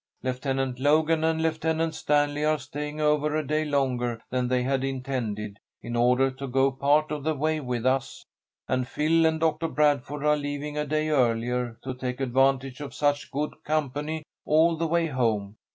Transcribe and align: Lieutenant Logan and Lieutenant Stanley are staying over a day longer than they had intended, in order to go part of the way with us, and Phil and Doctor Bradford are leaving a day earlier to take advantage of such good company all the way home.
Lieutenant 0.23 0.79
Logan 0.79 1.23
and 1.23 1.43
Lieutenant 1.43 1.93
Stanley 1.93 2.43
are 2.43 2.57
staying 2.57 2.99
over 2.99 3.35
a 3.35 3.45
day 3.45 3.63
longer 3.65 4.19
than 4.31 4.47
they 4.47 4.63
had 4.63 4.83
intended, 4.83 5.59
in 5.83 5.95
order 5.95 6.31
to 6.31 6.47
go 6.47 6.71
part 6.71 7.11
of 7.11 7.23
the 7.23 7.35
way 7.35 7.59
with 7.59 7.85
us, 7.85 8.25
and 8.67 8.87
Phil 8.87 9.27
and 9.27 9.39
Doctor 9.39 9.67
Bradford 9.67 10.25
are 10.25 10.35
leaving 10.37 10.75
a 10.75 10.87
day 10.87 11.09
earlier 11.09 11.77
to 11.83 11.93
take 11.93 12.19
advantage 12.19 12.81
of 12.81 12.95
such 12.95 13.29
good 13.31 13.51
company 13.63 14.23
all 14.43 14.75
the 14.75 14.87
way 14.87 15.05
home. 15.05 15.57